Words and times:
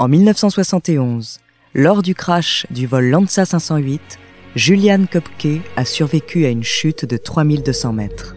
En 0.00 0.08
1971, 0.08 1.38
lors 1.72 2.02
du 2.02 2.16
crash 2.16 2.66
du 2.70 2.88
vol 2.88 3.10
Lanza 3.10 3.44
508, 3.44 4.18
Julianne 4.56 5.06
Kopke 5.06 5.60
a 5.76 5.84
survécu 5.84 6.46
à 6.46 6.48
une 6.48 6.64
chute 6.64 7.04
de 7.04 7.16
3200 7.16 7.92
mètres. 7.92 8.34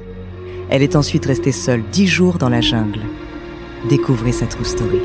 Elle 0.69 0.83
est 0.83 0.95
ensuite 0.95 1.25
restée 1.25 1.51
seule 1.51 1.81
10 1.91 2.07
jours 2.07 2.37
dans 2.37 2.49
la 2.49 2.61
jungle. 2.61 3.01
Découvrez 3.89 4.33
sa 4.33 4.45
true 4.45 4.65
story. 4.65 5.01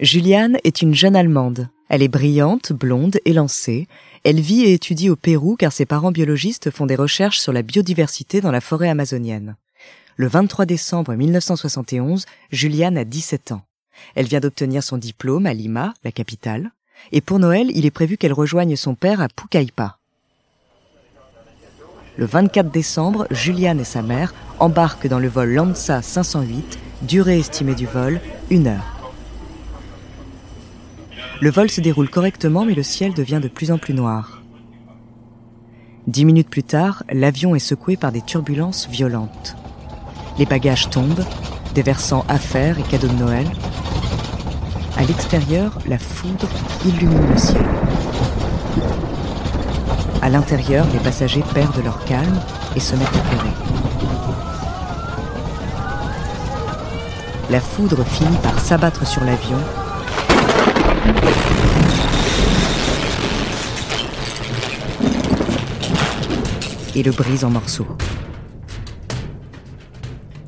Juliane 0.00 0.56
est 0.64 0.80
une 0.80 0.94
jeune 0.94 1.14
Allemande. 1.14 1.68
Elle 1.90 2.02
est 2.02 2.08
brillante, 2.08 2.72
blonde, 2.72 3.18
élancée. 3.26 3.86
Elle 4.24 4.40
vit 4.40 4.62
et 4.62 4.72
étudie 4.72 5.10
au 5.10 5.16
Pérou 5.16 5.56
car 5.56 5.72
ses 5.72 5.84
parents 5.84 6.10
biologistes 6.10 6.70
font 6.70 6.86
des 6.86 6.96
recherches 6.96 7.38
sur 7.38 7.52
la 7.52 7.60
biodiversité 7.60 8.40
dans 8.40 8.50
la 8.50 8.62
forêt 8.62 8.88
amazonienne. 8.88 9.56
Le 10.16 10.26
23 10.26 10.64
décembre 10.64 11.14
1971, 11.14 12.24
Juliane 12.50 12.96
a 12.96 13.04
17 13.04 13.52
ans. 13.52 13.60
Elle 14.14 14.26
vient 14.26 14.40
d'obtenir 14.40 14.82
son 14.82 14.96
diplôme 14.96 15.44
à 15.44 15.52
Lima, 15.52 15.92
la 16.02 16.12
capitale, 16.12 16.70
et 17.12 17.20
pour 17.20 17.38
Noël, 17.38 17.70
il 17.74 17.84
est 17.84 17.90
prévu 17.90 18.16
qu'elle 18.16 18.32
rejoigne 18.32 18.76
son 18.76 18.94
père 18.94 19.20
à 19.20 19.28
Pucallpa. 19.28 19.98
Le 22.16 22.24
24 22.24 22.70
décembre, 22.70 23.26
Juliane 23.30 23.80
et 23.80 23.84
sa 23.84 24.00
mère 24.00 24.32
embarquent 24.60 25.08
dans 25.08 25.18
le 25.18 25.28
vol 25.28 25.52
Lanza 25.52 26.00
508, 26.00 26.78
durée 27.02 27.38
estimée 27.38 27.74
du 27.74 27.86
vol, 27.86 28.18
une 28.50 28.66
heure. 28.66 28.99
Le 31.40 31.50
vol 31.50 31.70
se 31.70 31.80
déroule 31.80 32.10
correctement, 32.10 32.66
mais 32.66 32.74
le 32.74 32.82
ciel 32.82 33.14
devient 33.14 33.40
de 33.42 33.48
plus 33.48 33.72
en 33.72 33.78
plus 33.78 33.94
noir. 33.94 34.42
Dix 36.06 36.26
minutes 36.26 36.50
plus 36.50 36.62
tard, 36.62 37.02
l'avion 37.10 37.54
est 37.54 37.58
secoué 37.58 37.96
par 37.96 38.12
des 38.12 38.20
turbulences 38.20 38.88
violentes. 38.90 39.56
Les 40.38 40.44
bagages 40.44 40.90
tombent, 40.90 41.24
déversant 41.74 42.26
affaires 42.28 42.78
et 42.78 42.82
cadeaux 42.82 43.08
de 43.08 43.14
Noël. 43.14 43.46
À 44.98 45.04
l'extérieur, 45.04 45.78
la 45.86 45.98
foudre 45.98 46.46
illumine 46.84 47.26
le 47.30 47.38
ciel. 47.38 47.64
À 50.20 50.28
l'intérieur, 50.28 50.86
les 50.92 50.98
passagers 50.98 51.44
perdent 51.54 51.82
leur 51.82 52.04
calme 52.04 52.38
et 52.76 52.80
se 52.80 52.94
mettent 52.96 53.16
à 53.16 53.28
pleurer. 53.28 53.54
La 57.48 57.60
foudre 57.60 58.04
finit 58.04 58.36
par 58.42 58.60
s'abattre 58.60 59.06
sur 59.06 59.24
l'avion 59.24 59.58
et 66.94 67.02
le 67.02 67.12
brise 67.12 67.44
en 67.44 67.50
morceaux. 67.50 67.86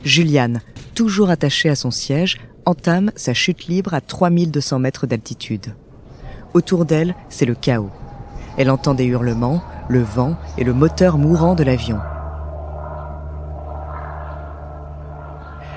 Juliane, 0.05 0.61
toujours 0.95 1.31
attachée 1.31 1.69
à 1.69 1.75
son 1.75 1.91
siège, 1.91 2.41
entame 2.67 3.13
sa 3.17 3.35
chute 3.35 3.67
libre 3.67 3.95
à 3.95 4.01
3200 4.01 4.79
mètres 4.79 5.07
d'altitude. 5.07 5.75
Autour 6.55 6.85
d'elle, 6.85 7.15
c'est 7.29 7.47
le 7.47 7.55
chaos. 7.55 7.91
Elle 8.59 8.71
entend 8.71 8.95
des 8.95 9.05
hurlements, 9.05 9.63
le 9.89 10.03
vent 10.03 10.37
et 10.59 10.65
le 10.65 10.75
moteur 10.75 11.17
mourant 11.19 11.55
de 11.55 11.65
l'avion. 11.65 11.99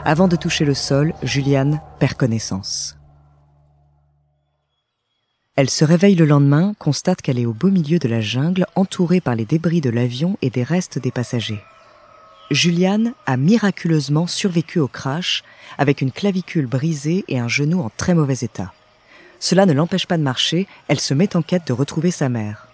Avant 0.03 0.27
de 0.27 0.35
toucher 0.35 0.65
le 0.65 0.73
sol, 0.73 1.13
Juliane 1.23 1.81
perd 1.99 2.15
connaissance. 2.15 2.97
Elle 5.57 5.69
se 5.69 5.85
réveille 5.85 6.15
le 6.15 6.25
lendemain, 6.25 6.73
constate 6.79 7.21
qu'elle 7.21 7.39
est 7.39 7.45
au 7.45 7.53
beau 7.53 7.69
milieu 7.69 7.97
de 7.97 8.09
la 8.09 8.19
jungle, 8.19 8.65
entourée 8.75 9.21
par 9.21 9.35
les 9.35 9.45
débris 9.45 9.79
de 9.79 9.89
l'avion 9.89 10.37
et 10.41 10.49
des 10.49 10.63
restes 10.63 10.99
des 10.99 11.11
passagers. 11.11 11.63
Juliane 12.51 13.13
a 13.25 13.37
miraculeusement 13.37 14.27
survécu 14.27 14.79
au 14.79 14.89
crash 14.89 15.45
avec 15.77 16.01
une 16.01 16.11
clavicule 16.11 16.65
brisée 16.65 17.23
et 17.29 17.39
un 17.39 17.47
genou 17.47 17.81
en 17.81 17.89
très 17.95 18.13
mauvais 18.13 18.39
état. 18.41 18.73
Cela 19.39 19.65
ne 19.65 19.71
l'empêche 19.71 20.07
pas 20.07 20.17
de 20.17 20.23
marcher, 20.23 20.67
elle 20.89 20.99
se 20.99 21.13
met 21.13 21.37
en 21.37 21.41
quête 21.41 21.67
de 21.67 21.73
retrouver 21.73 22.11
sa 22.11 22.27
mère. 22.27 22.67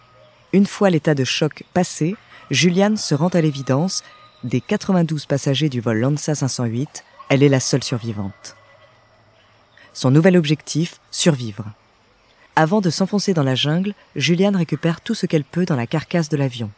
Une 0.51 0.65
fois 0.65 0.89
l'état 0.89 1.13
de 1.13 1.23
choc 1.23 1.63
passé, 1.75 2.15
Juliane 2.49 2.97
se 2.97 3.13
rend 3.13 3.29
à 3.29 3.41
l'évidence, 3.41 4.03
des 4.43 4.59
92 4.59 5.27
passagers 5.27 5.69
du 5.69 5.81
vol 5.81 5.99
Lanza 5.99 6.33
508, 6.33 7.03
elle 7.29 7.43
est 7.43 7.49
la 7.49 7.59
seule 7.59 7.83
survivante. 7.83 8.55
Son 9.93 10.09
nouvel 10.09 10.35
objectif, 10.35 10.99
survivre. 11.11 11.65
Avant 12.55 12.81
de 12.81 12.89
s'enfoncer 12.89 13.33
dans 13.33 13.43
la 13.43 13.55
jungle, 13.55 13.93
Juliane 14.15 14.57
récupère 14.57 14.99
tout 14.99 15.15
ce 15.15 15.25
qu'elle 15.25 15.45
peut 15.45 15.65
dans 15.65 15.77
la 15.77 15.87
carcasse 15.87 16.27
de 16.27 16.35
l'avion. 16.35 16.69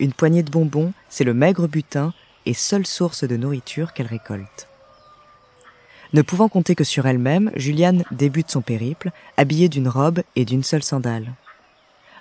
Une 0.00 0.14
poignée 0.14 0.42
de 0.42 0.50
bonbons, 0.50 0.92
c'est 1.10 1.24
le 1.24 1.34
maigre 1.34 1.68
butin 1.68 2.14
et 2.46 2.54
seule 2.54 2.86
source 2.86 3.24
de 3.24 3.36
nourriture 3.36 3.92
qu'elle 3.92 4.06
récolte. 4.06 4.68
Ne 6.14 6.22
pouvant 6.22 6.48
compter 6.48 6.74
que 6.74 6.84
sur 6.84 7.06
elle-même, 7.06 7.50
Juliane 7.54 8.04
débute 8.10 8.50
son 8.50 8.62
périple, 8.62 9.10
habillée 9.36 9.68
d'une 9.68 9.88
robe 9.88 10.22
et 10.34 10.46
d'une 10.46 10.62
seule 10.62 10.82
sandale. 10.82 11.34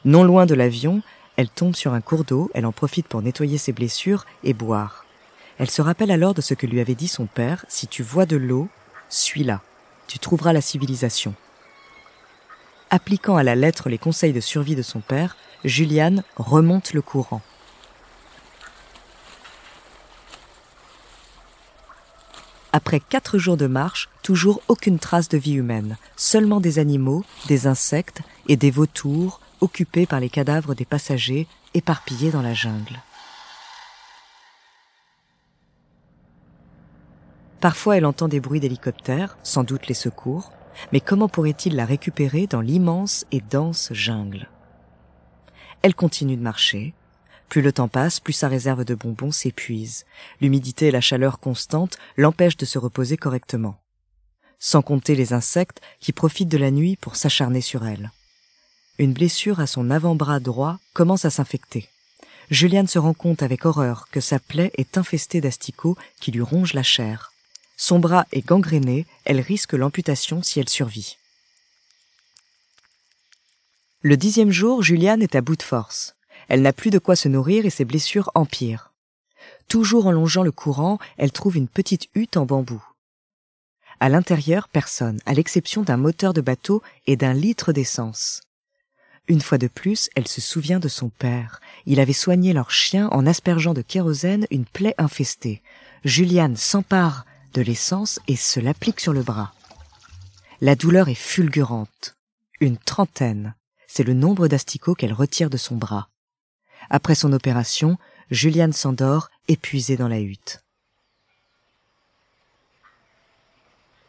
Non 0.04 0.24
loin 0.26 0.46
de 0.46 0.56
l'avion, 0.56 1.02
elle 1.38 1.50
tombe 1.50 1.76
sur 1.76 1.94
un 1.94 2.02
cours 2.02 2.26
d'eau, 2.26 2.52
elle 2.54 2.66
en 2.66 2.74
profite 2.74 3.08
pour 3.08 3.22
nettoyer 3.22 3.58
ses 3.58 3.72
blessures 3.72 4.26
et 4.44 4.54
boire. 4.54 5.06
Elle 5.60 5.70
se 5.70 5.82
rappelle 5.82 6.12
alors 6.12 6.34
de 6.34 6.42
ce 6.42 6.56
que 6.56 6.68
lui 6.68 6.82
avait 6.82 6.96
dit 6.96 7.08
son 7.08 7.26
père, 7.26 7.66
si 7.70 7.88
tu 7.88 8.04
vois 8.04 8.26
de 8.26 8.36
l'eau, 8.36 8.68
suis-la, 9.08 9.62
tu 10.08 10.20
trouveras 10.20 10.52
la 10.52 10.62
civilisation. 10.62 11.34
Appliquant 12.90 13.36
à 13.36 13.44
la 13.44 13.56
lettre 13.56 13.90
les 13.90 13.98
conseils 13.98 14.34
de 14.34 14.40
survie 14.40 14.76
de 14.76 14.82
son 14.82 15.02
père, 15.02 15.36
Juliane 15.66 16.24
remonte 16.38 16.94
le 16.94 17.02
courant. 17.02 17.42
Après 22.72 23.00
quatre 23.00 23.38
jours 23.38 23.58
de 23.58 23.68
marche, 23.68 24.08
toujours 24.22 24.62
aucune 24.68 25.00
trace 25.00 25.30
de 25.30 25.38
vie 25.38 25.56
humaine, 25.56 25.98
seulement 26.16 26.60
des 26.60 26.80
animaux, 26.80 27.26
des 27.48 27.68
insectes 27.68 28.22
et 28.48 28.56
des 28.56 28.72
vautours 28.72 29.42
occupés 29.62 30.06
par 30.06 30.20
les 30.20 30.30
cadavres 30.30 30.76
des 30.76 30.86
passagers 30.86 31.48
éparpillés 31.74 32.32
dans 32.32 32.42
la 32.42 32.54
jungle. 32.54 33.02
Parfois 37.60 37.98
elle 37.98 38.06
entend 38.06 38.28
des 38.28 38.40
bruits 38.40 38.60
d'hélicoptères, 38.60 39.38
sans 39.44 39.64
doute 39.64 39.88
les 39.88 39.96
secours, 39.96 40.52
mais 40.92 41.00
comment 41.00 41.30
pourrait-il 41.30 41.76
la 41.76 41.86
récupérer 41.86 42.48
dans 42.48 42.62
l'immense 42.62 43.26
et 43.32 43.42
dense 43.42 43.90
jungle? 43.94 44.50
Elle 45.82 45.96
continue 45.96 46.38
de 46.38 46.42
marcher. 46.42 46.94
Plus 47.50 47.62
le 47.62 47.72
temps 47.72 47.88
passe, 47.88 48.20
plus 48.20 48.34
sa 48.34 48.48
réserve 48.48 48.84
de 48.84 48.96
bonbons 48.96 49.32
s'épuise. 49.32 50.06
L'humidité 50.42 50.88
et 50.88 50.92
la 50.92 51.02
chaleur 51.02 51.40
constante 51.40 51.98
l'empêchent 52.18 52.58
de 52.58 52.66
se 52.66 52.78
reposer 52.78 53.16
correctement. 53.16 53.80
Sans 54.60 54.82
compter 54.82 55.16
les 55.16 55.34
insectes 55.34 55.82
qui 56.00 56.12
profitent 56.12 56.50
de 56.50 56.58
la 56.58 56.72
nuit 56.72 56.98
pour 56.98 57.16
s'acharner 57.16 57.62
sur 57.62 57.86
elle. 57.86 58.12
Une 58.98 59.14
blessure 59.14 59.60
à 59.60 59.68
son 59.68 59.92
avant-bras 59.92 60.40
droit 60.40 60.80
commence 60.94 61.26
à 61.26 61.30
s'infecter. 61.30 61.88
Juliane 62.50 62.88
se 62.88 62.98
rend 62.98 63.14
compte 63.14 63.44
avec 63.44 63.66
horreur 63.66 64.08
que 64.10 64.22
sa 64.22 64.40
plaie 64.40 64.72
est 64.76 64.98
infestée 64.98 65.42
d'asticots 65.42 65.98
qui 66.20 66.32
lui 66.32 66.42
rongent 66.42 66.74
la 66.74 66.84
chair. 66.84 67.32
Son 67.78 68.00
bras 68.00 68.26
est 68.32 68.46
gangréné, 68.46 69.06
elle 69.24 69.40
risque 69.40 69.74
l'amputation 69.74 70.42
si 70.42 70.60
elle 70.60 70.68
survit. 70.68 71.18
Le 74.02 74.18
dixième 74.18 74.52
jour, 74.52 74.82
Juliane 74.82 75.22
est 75.22 75.36
à 75.36 75.42
bout 75.42 75.56
de 75.56 75.64
force. 75.64 76.16
Elle 76.50 76.64
n'a 76.64 76.74
plus 76.74 76.90
de 76.90 77.00
quoi 77.00 77.16
se 77.16 77.28
nourrir 77.28 77.66
et 77.66 77.70
ses 77.70 77.86
blessures 77.86 78.32
empirent. 78.34 78.92
Toujours 79.68 80.08
en 80.08 80.12
longeant 80.12 80.44
le 80.44 80.52
courant, 80.52 80.98
elle 81.18 81.32
trouve 81.32 81.58
une 81.58 81.68
petite 81.68 82.08
hutte 82.16 82.38
en 82.38 82.46
bambou. 82.46 82.84
À 84.00 84.10
l'intérieur, 84.10 84.70
personne, 84.70 85.20
à 85.26 85.34
l'exception 85.34 85.84
d'un 85.84 85.98
moteur 85.98 86.34
de 86.34 86.42
bateau 86.42 86.82
et 87.06 87.16
d'un 87.16 87.34
litre 87.34 87.74
d'essence. 87.74 88.42
Une 89.28 89.42
fois 89.42 89.58
de 89.58 89.68
plus, 89.68 90.10
elle 90.16 90.28
se 90.28 90.40
souvient 90.40 90.80
de 90.80 90.88
son 90.88 91.10
père. 91.10 91.60
Il 91.86 92.00
avait 92.00 92.14
soigné 92.14 92.54
leur 92.54 92.72
chien 92.72 93.10
en 93.10 93.28
aspergeant 93.28 93.74
de 93.74 93.82
kérosène 93.82 94.48
une 94.52 94.66
plaie 94.66 94.96
infestée. 94.98 95.62
Juliane 96.06 96.56
s'empare 96.56 97.26
de 97.54 97.62
l'essence 97.62 98.20
et 98.28 98.36
se 98.36 98.60
l'applique 98.60 99.00
sur 99.00 99.14
le 99.14 99.24
bras. 99.24 99.54
La 100.62 100.76
douleur 100.76 101.10
est 101.10 101.16
fulgurante. 101.16 102.16
Une 102.60 102.78
trentaine. 102.78 103.56
C'est 103.88 104.04
le 104.04 104.14
nombre 104.14 104.48
d'asticots 104.48 104.96
qu'elle 104.96 105.14
retire 105.14 105.50
de 105.50 105.58
son 105.58 105.76
bras. 105.76 106.10
Après 106.90 107.16
son 107.16 107.34
opération, 107.34 107.98
Juliane 108.32 108.74
s'endort, 108.74 109.30
épuisée 109.48 109.98
dans 109.98 110.08
la 110.08 110.20
hutte. 110.20 110.64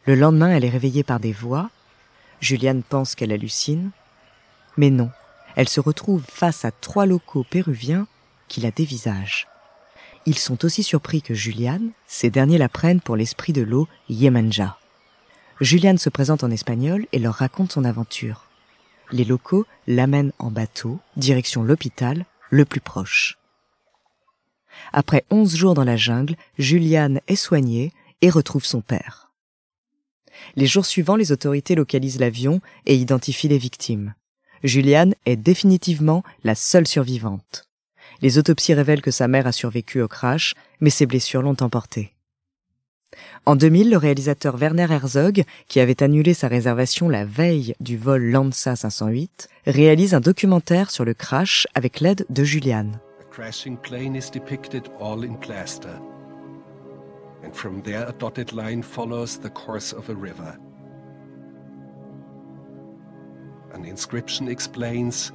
Le 0.05 0.15
lendemain, 0.15 0.49
elle 0.49 0.65
est 0.65 0.69
réveillée 0.69 1.03
par 1.03 1.19
des 1.19 1.33
voix. 1.33 1.69
Juliane 2.41 2.83
pense 2.83 3.15
qu'elle 3.15 3.31
hallucine. 3.31 3.91
Mais 4.77 4.89
non, 4.89 5.11
elle 5.55 5.67
se 5.69 5.81
retrouve 5.81 6.23
face 6.25 6.63
à 6.63 6.71
trois 6.71 7.05
locaux 7.05 7.45
péruviens 7.49 8.07
qui 8.47 8.61
la 8.61 8.71
dévisagent. 8.71 9.48
Ils 10.29 10.37
sont 10.37 10.63
aussi 10.63 10.83
surpris 10.83 11.23
que 11.23 11.33
Juliane, 11.33 11.89
ces 12.05 12.29
derniers 12.29 12.59
la 12.59 12.69
prennent 12.69 13.01
pour 13.01 13.15
l'esprit 13.15 13.51
de 13.51 13.63
l'eau 13.63 13.87
Yemanja. 14.09 14.77
Juliane 15.59 15.97
se 15.97 16.11
présente 16.11 16.43
en 16.43 16.51
espagnol 16.51 17.07
et 17.11 17.17
leur 17.17 17.33
raconte 17.33 17.71
son 17.71 17.83
aventure. 17.83 18.45
Les 19.11 19.25
locaux 19.25 19.65
l'amènent 19.87 20.31
en 20.37 20.51
bateau, 20.51 20.99
direction 21.17 21.63
l'hôpital, 21.63 22.27
le 22.51 22.63
plus 22.63 22.79
proche. 22.79 23.39
Après 24.93 25.25
onze 25.31 25.55
jours 25.55 25.73
dans 25.73 25.83
la 25.83 25.97
jungle, 25.97 26.35
Juliane 26.59 27.21
est 27.27 27.35
soignée 27.35 27.91
et 28.21 28.29
retrouve 28.29 28.65
son 28.65 28.81
père. 28.81 29.31
Les 30.55 30.67
jours 30.67 30.85
suivants, 30.85 31.15
les 31.15 31.31
autorités 31.31 31.73
localisent 31.73 32.19
l'avion 32.19 32.61
et 32.85 32.95
identifient 32.95 33.47
les 33.47 33.57
victimes. 33.57 34.13
Juliane 34.63 35.15
est 35.25 35.37
définitivement 35.37 36.23
la 36.43 36.53
seule 36.53 36.85
survivante. 36.85 37.68
Les 38.21 38.37
autopsies 38.37 38.73
révèlent 38.73 39.01
que 39.01 39.11
sa 39.11 39.27
mère 39.27 39.47
a 39.47 39.51
survécu 39.51 40.01
au 40.01 40.07
crash, 40.07 40.53
mais 40.79 40.89
ses 40.89 41.05
blessures 41.05 41.41
l'ont 41.41 41.57
emportée. 41.61 42.13
En 43.45 43.55
2000, 43.55 43.89
le 43.89 43.97
réalisateur 43.97 44.57
Werner 44.57 44.87
Herzog, 44.89 45.43
qui 45.67 45.79
avait 45.79 46.03
annulé 46.03 46.33
sa 46.33 46.47
réservation 46.47 47.09
la 47.09 47.25
veille 47.25 47.73
du 47.79 47.97
vol 47.97 48.23
Lanza 48.29 48.75
508, 48.75 49.49
réalise 49.65 50.13
un 50.13 50.19
documentaire 50.19 50.91
sur 50.91 51.05
le 51.05 51.13
crash 51.13 51.67
avec 51.73 51.99
l'aide 51.99 52.25
de 52.29 52.43
plaster. 55.39 55.89
And 57.41 57.53
from 57.53 57.81
there, 57.81 58.05
a 58.05 58.11
dotted 58.11 58.51
line 58.51 58.83
follows 58.83 59.39
the 59.39 59.49
course 59.49 59.93
of 59.93 60.09
a 60.09 60.13
river. 60.13 60.57
An 63.73 63.85
inscription 63.85 64.49
explains 64.49 65.31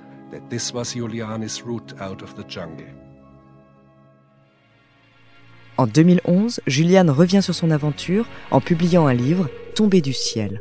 En 5.76 5.86
2011, 5.86 6.60
Juliane 6.66 7.10
revient 7.10 7.42
sur 7.42 7.54
son 7.54 7.70
aventure 7.70 8.26
en 8.50 8.60
publiant 8.60 9.06
un 9.06 9.14
livre, 9.14 9.48
Tombé 9.74 10.00
du 10.00 10.12
ciel. 10.12 10.60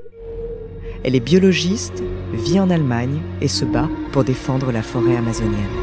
Elle 1.04 1.16
est 1.16 1.20
biologiste, 1.20 2.02
vit 2.34 2.60
en 2.60 2.70
Allemagne 2.72 3.22
et 3.42 3.48
se 3.48 3.66
bat 3.66 3.90
pour 4.12 4.24
défendre 4.24 4.72
la 4.72 4.82
forêt 4.82 5.18
amazonienne. 5.18 5.83